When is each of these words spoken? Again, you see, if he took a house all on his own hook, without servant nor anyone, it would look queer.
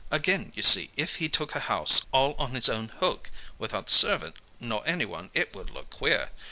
Again, 0.09 0.51
you 0.55 0.63
see, 0.63 0.89
if 0.97 1.17
he 1.17 1.29
took 1.29 1.53
a 1.53 1.59
house 1.59 2.07
all 2.11 2.33
on 2.39 2.55
his 2.55 2.67
own 2.69 2.87
hook, 2.89 3.29
without 3.59 3.87
servant 3.87 4.35
nor 4.59 4.81
anyone, 4.83 5.29
it 5.35 5.53
would 5.55 5.69
look 5.69 5.91
queer. 5.91 6.31